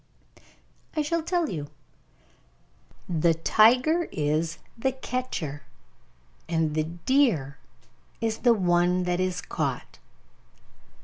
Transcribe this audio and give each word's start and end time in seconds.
I 0.95 1.03
shall 1.03 1.21
tell 1.21 1.47
you. 1.47 1.67
The 3.07 3.35
tiger 3.35 4.09
is 4.11 4.57
the 4.75 4.93
catcher, 4.93 5.61
and 6.49 6.73
the 6.73 6.85
deer 6.85 7.59
is 8.19 8.39
the 8.39 8.55
one 8.55 9.03
that 9.03 9.19
is 9.19 9.41
caught. 9.41 9.99